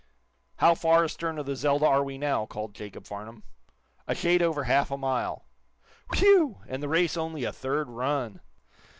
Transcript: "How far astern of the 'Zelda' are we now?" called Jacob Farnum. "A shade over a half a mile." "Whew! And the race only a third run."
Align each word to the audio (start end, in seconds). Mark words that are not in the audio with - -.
"How 0.55 0.73
far 0.73 1.03
astern 1.03 1.37
of 1.37 1.45
the 1.45 1.55
'Zelda' 1.55 1.85
are 1.85 2.03
we 2.03 2.17
now?" 2.17 2.47
called 2.47 2.73
Jacob 2.73 3.05
Farnum. 3.05 3.43
"A 4.07 4.15
shade 4.15 4.41
over 4.41 4.61
a 4.61 4.65
half 4.65 4.89
a 4.89 4.97
mile." 4.97 5.45
"Whew! 6.15 6.57
And 6.67 6.81
the 6.81 6.89
race 6.89 7.15
only 7.17 7.43
a 7.43 7.53
third 7.53 7.87
run." 7.87 8.41